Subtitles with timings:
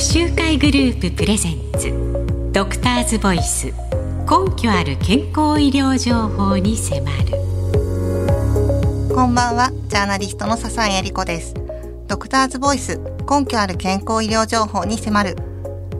[0.00, 2.50] 集会グループプレゼンツ。
[2.52, 3.66] ドクターズボイス。
[3.66, 7.14] 根拠ある健康医療情報に迫る。
[9.14, 9.70] こんばんは。
[9.88, 11.54] ジャーナリストの笹井恵理子です。
[12.08, 12.98] ドクターズボイス。
[13.30, 15.36] 根拠ある健康医療情報に迫る。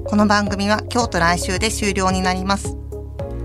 [0.06, 2.76] この番組は今日と来週で終了になります。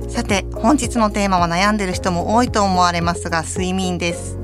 [0.08, 4.39] さて本日のテーマは悩んでる人も多いと思われますが睡眠です。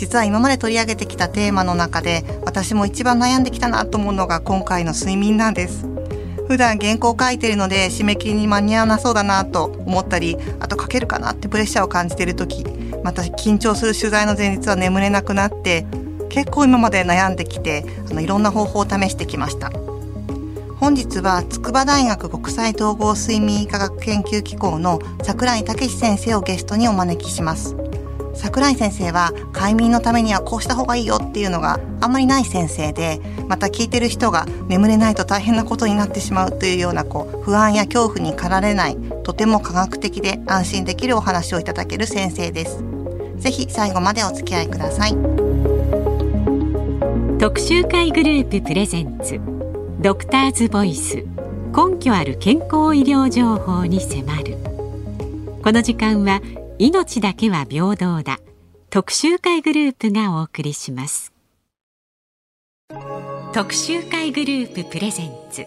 [0.00, 5.86] 実は今まで取り上げてきたテーマの中で私も一番悩んできたなと思うのが今回の睡眠なんです。
[6.48, 12.64] 普段原稿を書いてるので締め切りに間に合わなそうだなと思ったりあと書けるかなってプレッシャーを感じている時
[13.04, 15.86] また緊張する取材の前日は眠れなくなって
[16.30, 19.70] 結構今まで悩んできてあのいろんな方法を試してきました。
[20.78, 27.89] 本日は筑波大学国際統合睡眠医科学研究機構の櫻井武先生をゲストにお招きします。
[28.40, 42.82] 桜井先生は快眠のためにはこうした方がいいよっていうのがあんまりない先生でまた聞いてる人が眠れないと大変なことになってしまうというようなこう不安や恐怖に駆られないとても科学的で安心できるお話をいただける先生です。
[43.36, 45.16] ぜひ最後までお付き合いください。
[47.38, 49.38] 特集会グループプレゼンツ
[50.00, 51.16] ドクターズボイス
[51.76, 54.56] 根拠ある健康医療情報に迫る。
[55.62, 56.40] この時間は
[56.82, 58.38] 命だけは平等だ。
[58.88, 61.30] 特集会グループがお送りします。
[63.52, 65.66] 特集会グループプレゼンツ。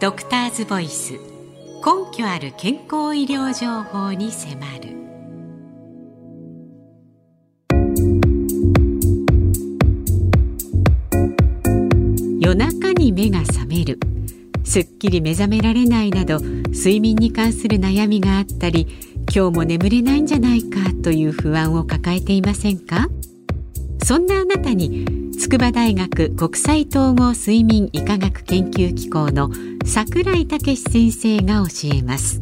[0.00, 1.14] ドクターズボイス。
[1.14, 4.96] 根拠ある健康医療情報に迫る。
[12.38, 13.98] 夜中に目が覚める。
[14.62, 18.86] すっきり目覚められないなど睡眠に関する悩みがあったり
[19.30, 23.08] 今日も眠れないんじゃないかという不安を抱えていませんか？
[24.02, 25.06] そんなあなたに
[25.38, 29.50] 筑波大学国際統合睡眠医科学研究機構の
[29.84, 32.40] 櫻井武先生が教えます。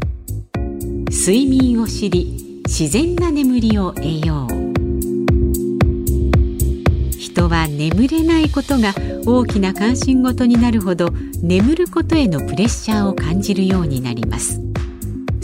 [1.11, 4.67] 睡眠を知り自然な眠りを得よう。
[7.19, 8.95] 人は眠れないことが
[9.27, 11.11] 大きな関心事になるほど
[11.43, 14.63] 眠ることへのプレッシャーを感じるようになります。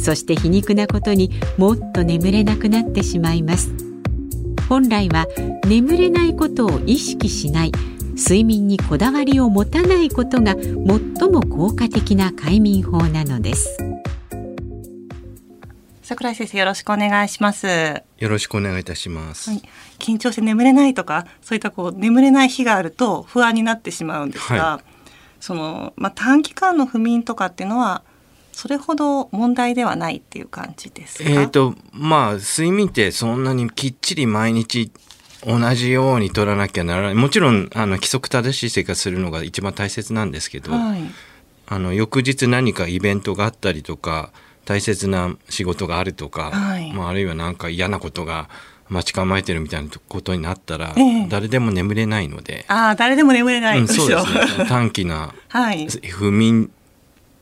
[0.02, 3.72] そして皮肉なことにもっと眠れなくなってしまいます。
[4.68, 5.26] 本来は
[5.66, 7.72] 眠れないことを意識しない
[8.16, 13.78] 睡眠にこだわりを持たないことが最も効果的な快眠法なのです。
[16.02, 18.02] 桜井先生よろしくお願いします。
[18.18, 19.62] よろしくお願いいたします、はい、
[19.98, 24.84] 緊張して眠れないとかそういったこう眠れない日があると不安になってしまうんですが、はい、
[25.40, 28.02] そのまあ短期間の不眠とかっていうのは
[28.52, 31.28] それほど問題ではないっていう感じですか？
[31.28, 34.92] えっ、ー、とまあ睡眠ってそんなにきっちり毎日
[35.44, 37.14] 同じように取らなきゃならない。
[37.14, 41.02] もちろんあの規則正しい生活するのが一番大切なんですけど、はい、
[41.66, 44.30] あの翌日何かイベントがあったりとか
[44.64, 48.48] 大切な仕事があるとか、はい、まあ、あるいは何か嫌なことが
[48.88, 52.64] 待ち構えてるみたいなことになったら、え誰でも眠れないので。
[52.68, 54.66] ああ誰でも眠れない、うん、そうですね。
[54.68, 55.34] 短期な
[56.10, 56.70] 不眠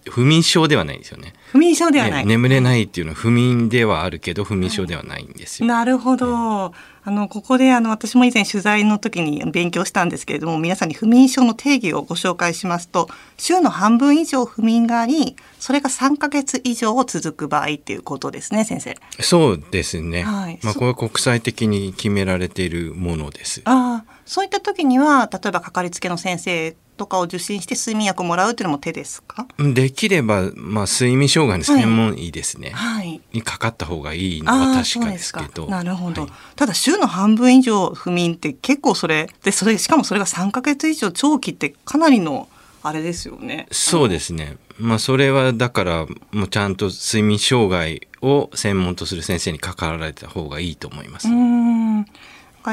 [0.08, 1.34] 不眠症ではないんですよね。
[1.52, 2.26] 不眠症ではない。
[2.26, 5.68] 眠れないっていうのは不眠ではあるけど不眠症ではないんですよ。
[5.68, 6.72] なるほど。
[7.10, 18.97] あのここであの私も以前取材の時に勉強したんですけれども皆さんに不眠症の定義をご紹介しますと週の半分以上不眠がありそれが3ヶ月以上続く場合っていうことですね先生。
[19.19, 20.22] そうですね。
[20.22, 23.62] はい、まあこれは国際的に決められているものです。
[23.65, 29.47] ああそういった時には例えばかかりつけの先生とかを受診して睡眠薬をもらうっていうのも手ですか？
[29.59, 35.66] できれば、まあ、睡眠障害の専門医ですね、はい、にかかった方がいいのは確かですけど。
[35.66, 42.48] なるほど、はい、ただ週の半分以上不眠って結構それでそれしかもそれが3か月以上長期ってかなりの
[42.82, 43.66] あれですよね。
[43.70, 44.56] そうですね。
[44.78, 51.28] まあそれはだからもうちゃんと睡眠障害を専門とする先生にかかられた方がいいと思います。
[51.28, 52.06] うん。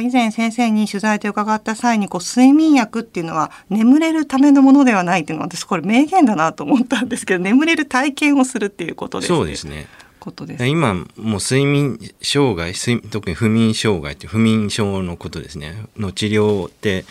[0.02, 9.88] 以前先生に取材で伺った際にこう睡眠薬っていうのは眠れるためのものではないっていうのは私これ名言だなと思ったんですけど眠れる体験をするっていうことです、ね、そうですね
[10.28, 10.66] ことです。
[10.66, 15.88] 今もう睡眠障害特に不眠障害って不眠症のことですね。
[15.96, 17.06] の治療って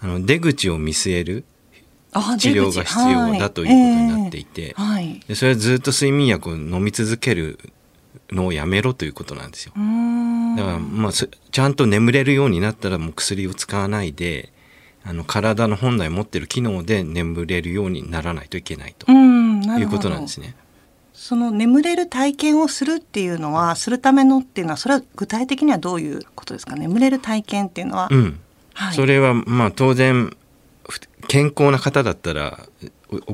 [0.00, 1.44] あの出口を見据える
[2.38, 7.60] 治療が必要だということになっていて、はい、でそれはずっと睡眠薬を飲み続ける
[8.32, 9.72] のをやめろということなんですよ。
[10.56, 14.52] だからまあちゃんと眠れるようになったらもう薬を使わないで
[15.04, 20.56] あの体の本来持ってる機能で眠れるようにならないといけないということなんですね。
[21.18, 26.76] その眠れる体験をするっていうのはするためのっていうのはそれは具体的にはどういうことですか？
[26.76, 28.08] 眠れる体験っていうのは？
[28.10, 28.38] うん。
[28.74, 30.36] はい、それはまあ当然
[31.26, 32.60] 健康な方だったら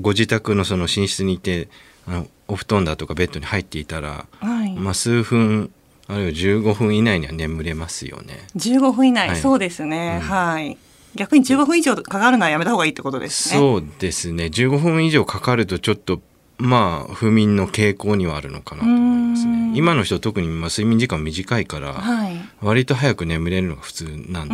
[0.00, 1.68] ご自宅のその寝室にいて
[2.06, 5.72] あのお布団だとかベッドに入っていたら、はい、まあ、数分
[6.06, 8.46] あるいは15分以内には眠れますよね。
[8.56, 10.78] 15分以内、はい、そうですね、うん、はい。
[11.14, 13.58] 逆に15分以上かかるのはやめた方がいいってことですね。
[13.58, 14.44] そうですね。
[14.44, 16.20] 15分以上かかるとちょっと
[16.62, 19.72] まあ不眠の傾向にはあるのかなと思いますね。
[19.74, 24.48] 今の人特にまあ睡眠時間短いから、はい、割と早く眠れるのが普通なん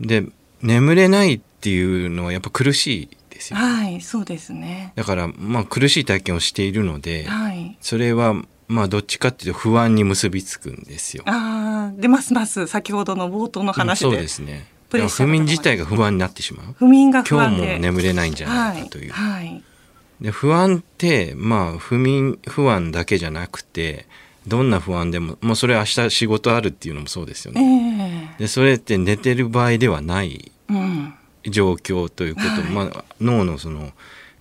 [0.00, 0.22] すよ。
[0.22, 0.32] で
[0.62, 4.94] 眠れないっていうのはやっぱ苦しいですよ、はい、そうですね。
[4.96, 8.34] だからまあ苦しい体験をしているので、はい、それは
[8.66, 11.24] まあどっちかっていうと不安に結びつくんですよ。
[11.26, 14.66] ああ、でますます先ほどの冒頭の話で、うん、そうですね。
[14.90, 16.74] 不眠自体が不安になってしまう。
[16.78, 19.12] 不眠が今日も眠れないんじゃないかという。
[19.12, 19.62] はい、はい、
[20.24, 24.06] で不安ってまあ不眠不安だけじゃなくて。
[24.46, 28.34] どんな不安でももうそれ明日仕事あるっていうのもそうですよね。
[28.36, 30.52] えー、でそれって寝てる場合ではない
[31.48, 33.92] 状況ということ、うん、まあ、脳のその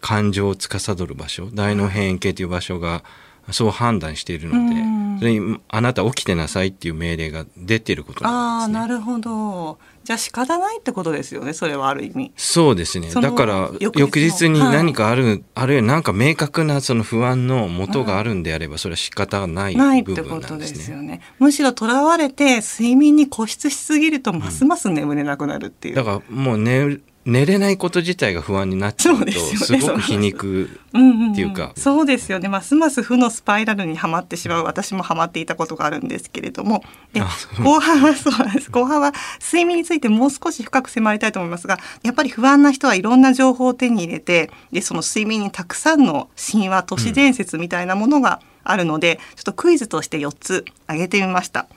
[0.02, 3.04] 感情を司る場所大脳辺縁系という場所が
[3.52, 8.80] そう判断しているので、それにあなた起きてなさいっていう命令が出てることなんですね。
[8.80, 9.80] あなるほど。
[10.04, 11.54] じゃあ仕方ないってことですよね。
[11.54, 12.34] それはある意味。
[12.36, 13.10] そうですね。
[13.10, 20.18] だから翌日に何かある、はい、あるいは何か明確なその不安の元があるんであれば、それは仕方がない部分なんですね。
[20.18, 21.22] ないってことですよね。
[21.40, 26.00] むしろとらわれて睡眠に固執しすぎるとますます眠れなくなるっていう。
[26.00, 31.72] うん、だからもう寝寝れないこと自体が不安になっちゃうとすごく皮肉っていうか。
[31.76, 32.50] そうですよね。
[32.50, 34.64] ますます負のスパイラルにはまってしまう。
[34.64, 36.84] 私もはまっていたことがあるんですけれども。
[37.14, 37.22] で
[37.64, 38.70] 後半はそうなんです。
[38.70, 51.68] 後半は睡眠についてもう少し深く迫りたいと思いますがやっぱり不安な人はいろんな情報を手に入れてでその睡眠にたくさんの神話都市伝説みたいなものがあるので、うん、ちょっとクイズとして4つ挙げてみました。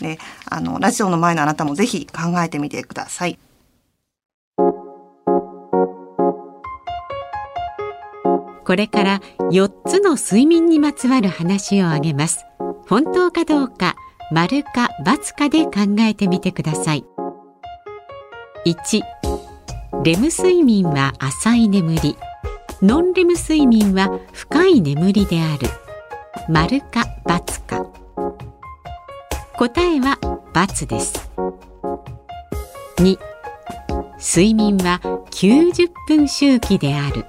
[0.00, 0.18] で
[0.50, 3.38] あのラジオの前のあなたもぜひ考えてみてください。
[8.66, 9.20] これから
[9.52, 12.44] 4つの睡眠にまつわる話を挙げます。
[12.88, 13.94] 本当かどうか
[14.32, 17.04] 丸か×かで考えてみてください。
[18.66, 19.02] 1
[20.02, 22.16] レム睡眠は浅い眠り。
[22.82, 25.68] ノンレム睡眠は深い眠りである。
[26.48, 27.86] 丸か×か。
[29.56, 30.18] 答えは
[30.52, 31.30] ×です。
[32.96, 33.16] 2
[34.18, 37.26] 睡眠は90分周期である。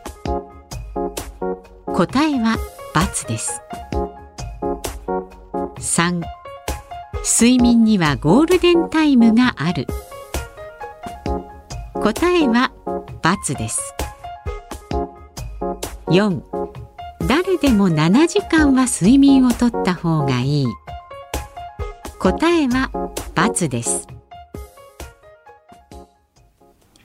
[1.98, 2.60] 答えは
[2.94, 3.60] ×です。
[5.80, 6.22] 3
[7.26, 9.88] 睡眠にはゴールデンタイムがある。
[11.96, 12.72] 答えは
[13.22, 13.96] ×です。
[16.06, 16.44] 4
[17.28, 20.68] 誰でも7時間は睡眠をとった方がいい。
[22.20, 22.92] 答えは
[23.34, 24.08] ×です。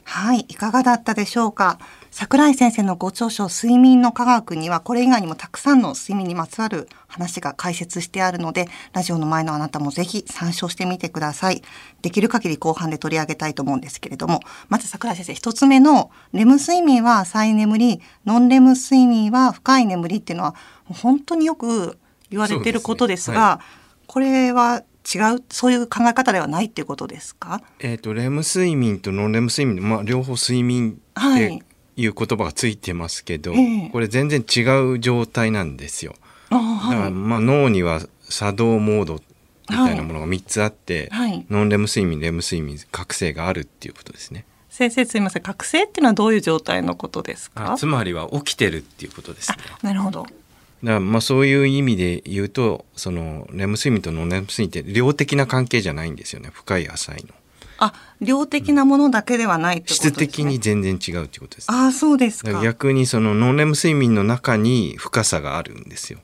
[0.05, 1.79] はいいかがだったでしょうか？
[2.15, 11.63] 桜井先生のご著書睡眠の科学にはこれ以外にもたくさんの睡眠にまつわる話が解説してあるのでラジオの前のあなたもぜひ参照してみてください。
[12.03, 20.55] できる限り後半で取り上げたいと思うんですけれどもまず桜井先生一つ目のレム睡眠は浅い眠りノンレム睡眠は深い眠りっていうのは
[20.85, 21.99] 本当によく
[22.29, 23.41] 言われてることですが、ね。
[23.41, 24.83] はい、これは
[25.15, 27.63] 違うそういう考え方ではないっていうことですか？
[27.81, 31.63] えっ、ー、とレム睡眠とノンレム睡眠まあ両方睡眠って
[31.97, 33.53] いう言葉がついてますけど、
[33.93, 34.61] これ全然違
[34.93, 36.15] う状態なんですよ。
[36.51, 39.21] だからまあ脳には作動モード
[39.71, 44.45] みたいなものが3つあって、はい、ノンレム睡眠レム睡眠覚醒があるっていうことですね。
[44.69, 47.75] 先生すみません覚醒っていうのはどういう状態のことですか？
[47.77, 49.59] つまりは起きてるっていうことですね。
[49.83, 50.23] なるほど。
[50.23, 50.35] だか
[50.83, 57.35] らまあそういう意味で言うとそのレム睡眠とノンレム睡眠って量的な関係じゃないんですよね深い浅いの。
[57.85, 62.63] あ量的なものだけではないってことですね、質的に全然違うってことです、あそうですか。
[62.63, 66.21] 逆にそのノンレム睡眠の中に深さがあるんですよ。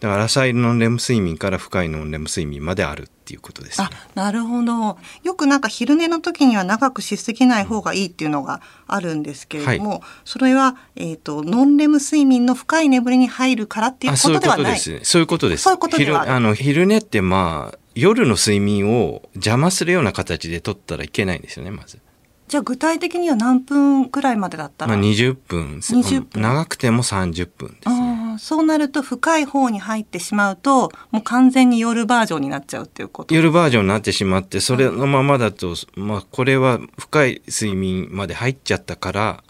[0.00, 4.96] だから浅いノンレム睡眠から深いノンレム睡眠まであるっていうことです、ね、あなるほど。
[5.24, 14.78] よくなんか昼寝の時には長くしすぎない方がいいっていうのがあるんですけれども、はい、それは、えーと、ノンレム睡眠の深い眠りに入るからっていうことではない。
[14.78, 16.06] そういうことですそういうことです。
[16.06, 21.98] 昼あの昼寝ってまあ夜の睡眠を邪魔するような形で取ったらいけないんですよねまず。
[22.46, 25.76] じゃあ具体的には何分くらいまでだったら、まあ、20分。
[25.80, 26.40] 20分。
[26.42, 28.36] 長くても30分ですね。
[28.38, 33.34] そうなると深い方に入ってしまうともう完全に夜バージョンになっちゃうっていうこと？
[33.34, 39.42] 夜バージョンになってしまってそれのままだと、まあ、これは深い睡眠まで入っちゃったから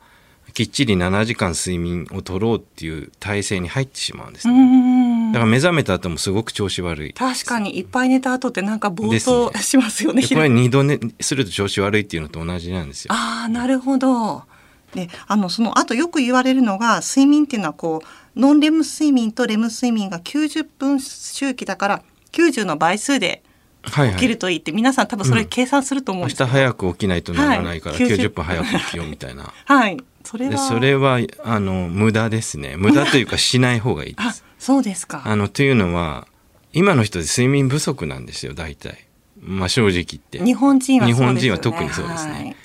[0.55, 4.55] きっちり7時間睡眠を取ろうっていう体制に入ってしまうんですね。
[5.33, 7.13] だから目覚めた後もすごく調子悪い。
[7.13, 10.23] 確かにいっぱい寝た後ってなんかぼーっとしますよね。
[10.23, 13.13] ねこれ二度寝すると調子悪いっていうのと同じなんですよ。
[13.13, 14.45] ああなるほど。
[14.95, 23.43] であのそのあとよく言われるのが睡眠っていうのはこうノンレム睡眠とレム睡眠が90分周期だから90の倍数で
[23.85, 29.53] 起きるといいって、皆さん多分それ計算すると思うんです明日早く起きないとならないから、はい、90分早く起きようみたいな。
[29.65, 29.97] はい。
[30.25, 32.77] それはそれはあの無駄ですね。
[32.77, 34.45] 無駄というかしない方がいいです。
[34.59, 35.23] そうですか。
[35.25, 36.27] あのというのは
[36.73, 39.07] 今の人で睡眠不足なんですよ大体。
[39.41, 40.43] まあ正直言って。
[40.45, 42.33] 日本人は、ね、日本人は特にそうですね。
[42.33, 42.57] はい、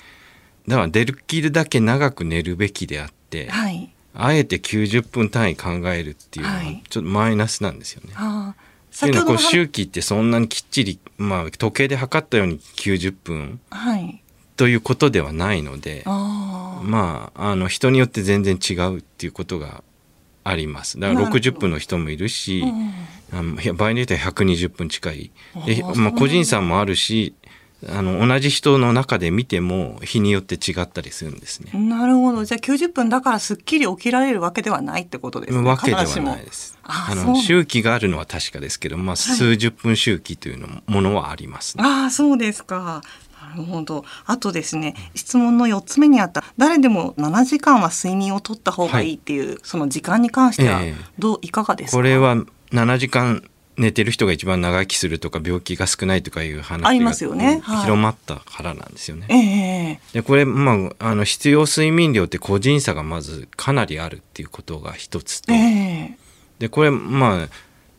[0.68, 8.12] だからできるだけ長く寝るべきであって、はい、あえて90分単位考えるっていうのはちょっとマイナスなんですよね。
[8.14, 14.22] はいっていうのはこう周期ってそんなにきっちり、まあ、時計で測ったように90分、はい、
[14.56, 19.82] ということではないのでまああの人によって全然違うっていうことが
[20.44, 22.62] ありますだから60分の人もいるし、
[23.32, 25.30] うん、場合によっては120分近い
[25.66, 27.34] で、まあ、個人差もあるし
[27.88, 31.70] あの同じ人の中で見ても日によって違ったりするんですね。
[31.78, 32.44] なるほど。
[32.44, 35.68] じゃあ90分だからすっきり起きられるわけではないってことですね。
[35.68, 36.78] わけではないです。
[36.84, 43.02] あの周期があるのは確かですけど、まあ、数十分周期というのものはあります、ね、ああそうですか。
[43.54, 44.04] なるほど。
[44.26, 50.80] あとですね、質問の4つ目にあった誰でも7時間は睡眠をとった方がいいっていう、はい、その時間に関しては
[51.18, 51.96] どう、えー、いかがですか？
[51.98, 52.36] これは
[52.72, 53.44] 7時間
[53.76, 60.00] 寝てる人が一番長生きするとか病気が少ないとかいう話が広まったからなんですよね。
[60.12, 67.48] でこれ、まあ、あの必要睡眠量って個人差がまずかなりあるっていうことが一つと、えー、でこれまあ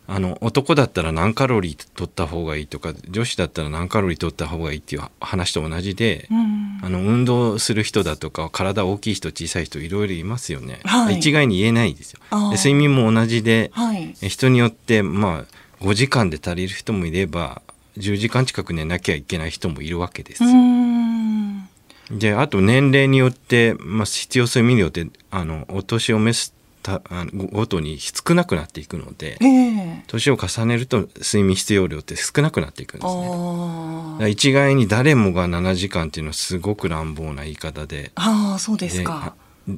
[0.08, 12.20] あの男だったら何カロリー取った方がいいとか女子だったら何カロリー取った方がいいっていう話と同じで、うん、あの運動する人だとか体大きい人小さい人いろいろいますよね、はい、一概に言えないですよ。
[12.52, 17.62] で睡眠も同じで、はい、人によってまあ5時間で足りる人もいれば
[17.98, 20.44] 10時間近く寝なきゃいけない人もいるわけです。
[20.44, 20.50] よ。
[22.12, 26.54] であと年齢によって、まあ、必要睡眠量ってあのお年を召す
[26.86, 34.30] たあごとに少なくなっていくので、えー、年を重ねると睡眠必要量って少なくなっていくんですね。
[34.30, 38.12] 一概に誰もが7時間っていうのはすごく乱暴な言い方で。
[38.14, 39.34] あそうですか。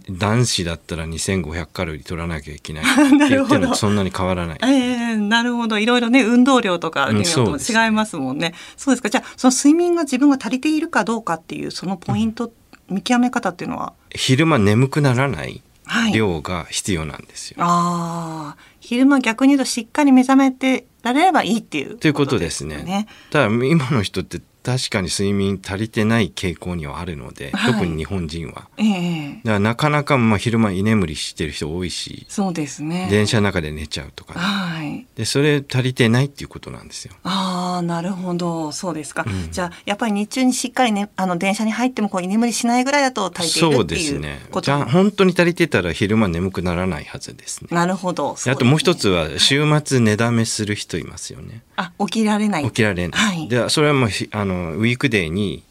[0.09, 2.83] 男子だったら2500カロリー取らなきゃいけない。
[2.83, 4.59] って言ってもそんなに変わらない。
[4.61, 5.79] えー、なるほど。
[5.79, 8.47] いろいろね運動量とかによっても違いますもんね。
[8.47, 9.09] うん、そうですか。
[9.09, 12.51] じゃあその睡眠が自分が足りているかどうかっていうそのポイント、
[12.89, 13.93] うん、見極め方っていうのは？
[14.13, 15.63] 昼間眠くならない
[16.13, 17.57] 量が必要なんですよ。
[17.59, 23.07] はい、ああ昼間逆に言うとしっかり目覚めてられればいいっていう、ね、ということですね。
[23.31, 33.07] ただ今の人って確かに睡眠足りてない傾向にはあるので、はい、特に日本人は、えー、だからなかなかまあ昼間居眠りしてる人多いしそうですね。
[33.09, 37.13] 電車の中で寝ちゃうとか、ね、はい、でそれ足りてないっていうことなんですよ。
[37.23, 38.73] ああなるほど。
[38.73, 44.41] そうですか、うん、じゃあやっぱり日中にしっかりねあの電車に入ってもこう居眠りしないぐらいだと足りているっていうね。
[44.61, 47.69] じゃあ本当に足りてたら昼間眠くならないはずですね。
[47.71, 52.65] なるほど、ね、あともう一つは週末寝だめする人いますよね、あ起きられない。
[52.65, 55.63] 起きられない、はい、でそれはもうあのウィークデーに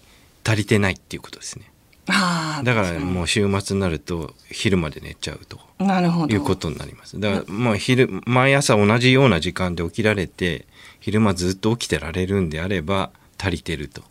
[0.44, 1.70] 足りてないっていうことですね。
[2.08, 7.18] あだからもう週末になると昼まで寝ちゃうとなるほどいうことになります。
[7.18, 10.66] だからまあ昼毎朝同じような時間で起きられて
[11.00, 14.02] 昼間ずっと起きてられるんであれば足りてると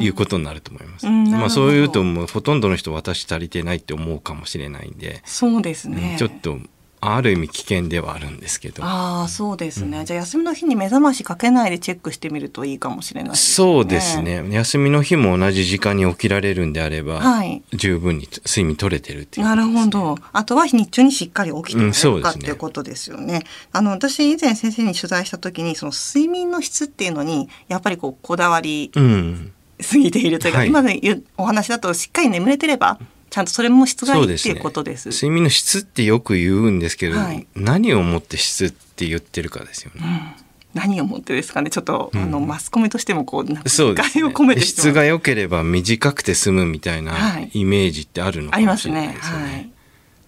[0.00, 1.06] いうことになると思います。
[1.08, 6.16] まあそういうともうほとんどの人私足りてないって思うかもしれないんで、そうですね。
[6.18, 6.58] ちょっと
[7.04, 8.82] ある意味危険ではあるんですけど。
[8.84, 14.44] ああそうですね、うん、じゃあ休みの日に目覚ましかけないでチェックしてみるといいかもしれない、ね、そうですね。
[14.50, 20.16] 休みの日も同じ時間に起きられるんであれば、はい、十分に睡眠取れてるっていう、ね、なるほど。
[20.32, 22.22] あとは日中にしっかり起きてる。
[22.22, 23.44] か、っていうことですよね。
[23.72, 29.52] あの私以前先生に取材した時にその睡眠の質っていうのにやっぱりこうこだわり、うん。
[29.82, 30.90] 過ぎているというか、はい、今の
[31.36, 32.98] お話だとしっかり眠れてれば
[33.34, 35.08] ちゃんとそれも質がいいっていうことです。
[35.08, 40.36] 睡眠の質ってよく言うんですけど、はい、何をもって質って言ってるかですよね。
[40.38, 47.12] うん何をもってですかねちょっと、うん、あのマスコミとしてもこうそうです、ね、質が良ければ短くて済むみたいな
[47.52, 49.44] イメージってあるのかもしれないですよね。
[49.44, 49.70] はい、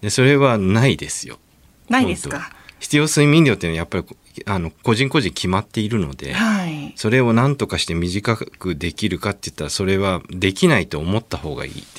[0.01, 1.39] でそれはないですよ。
[1.87, 2.51] ないですか？
[2.79, 4.05] 必要睡眠量っていうのはやっぱり
[4.45, 11.96] あの個人個人決まっているので、はい、それを何とかして短くできるかって言ったらそれはできないと思った方がいいですね。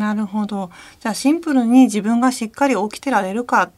[0.00, 0.70] なるほど。
[0.98, 3.70] じゃあシンプルに自分がしっかり起きてられるかっ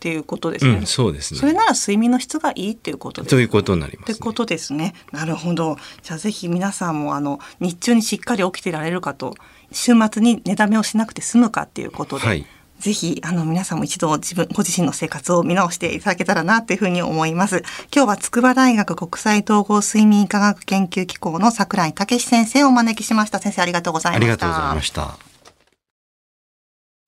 [0.00, 0.72] ていうことですね。
[0.72, 1.40] うん、そうですね。
[1.40, 4.12] それなら睡眠の質がいいっていうことです、ということになります、ね。
[4.12, 4.94] ってことですね。
[5.12, 5.78] なるほど。
[6.02, 9.34] じゃあぜひ皆さんもあの日中にしっかり起きてられるかと、
[9.70, 12.26] 週末に寝だめをしなくて済むかっていうことで。
[12.26, 12.46] はい
[12.82, 17.62] ぜひあの皆さんも一度自分ご自身の生活を見直していただけたらなというふうに思います。
[17.94, 23.38] 今日は筑波大学国際統合睡眠科学研究機構の櫻井武先生をお招きしました。
[23.38, 24.24] 先生ありがとうございました。
[24.24, 25.31] ありがとうございました。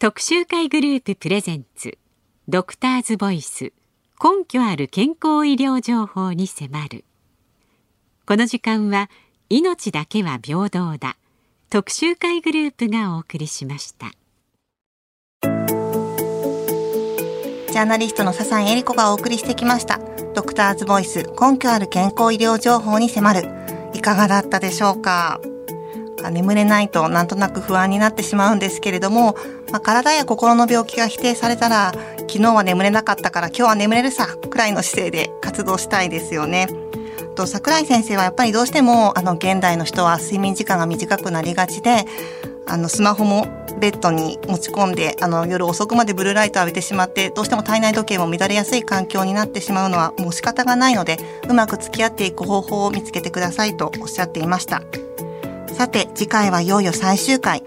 [0.05, 1.97] 特集会グループプレゼンツ
[2.47, 3.73] ドクターズボイス
[4.23, 7.07] 根拠ある健康医療情報に迫る。
[8.27, 9.09] この時間は
[9.49, 11.17] 命だけは平等だ
[11.71, 14.11] 特集会グループがお送りしました。
[15.41, 20.01] ジャーナリストの笹井恵理子がお送りしてきました。
[20.35, 23.49] ドクターズボイス根拠ある健康医療情報に迫る。
[23.95, 25.41] いかがだったでしょうか？
[26.25, 29.37] か眠れないとなんとなく不安になってしまうんですけれども、
[29.71, 36.69] まあ、体や心の病気が否定されたら昨日は眠れなかったから今日は眠れるさくらいの姿勢で活動したいですよね。
[37.37, 42.07] と桜井先生はやっぱりどうしてもあの現代の人は睡眠時間が短くなりがちで
[42.67, 43.47] あのスマホも
[43.81, 54.83] ベッドに持ち込んであの夜遅くまでブルーライトを浴びてしまってどうしても体内時計も乱れやすい環境になってしまうのはもう仕方がないのでうまく付き合っていく方法を見つけてくださいとおっしゃっていました。
[55.75, 57.63] さて次回はいよいよ最終回。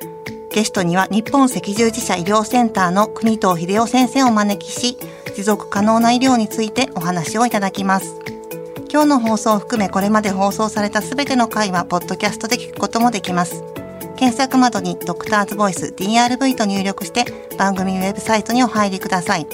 [0.52, 4.98] ゲストには日本赤十字社医療センターの国藤秀夫先生をお招きし
[5.36, 8.16] 持続可能な医療についてお話をいただきます。
[8.90, 13.64] 今日の放送を含めこれまで放送されたすべての回はポッドキャストで聞くこともできます。
[14.16, 17.26] 検索窓にドクターズボイス DRV と入力して
[17.58, 19.46] 番組ウェブサイトにお入りください。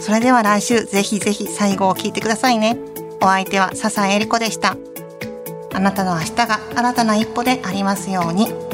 [0.00, 2.76] それでは来週ぜひぜひ最後を聞いてくださいね。
[3.22, 4.76] お相手は笹江里子でした。
[5.74, 8.71] あなたの明日が新たな一歩でありますように。